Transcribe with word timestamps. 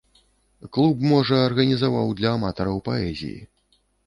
Клуб, 0.77 1.03
можа, 1.11 1.37
арганізаваў 1.49 2.09
для 2.21 2.29
аматараў 2.39 2.81
паэзіі. 2.89 3.39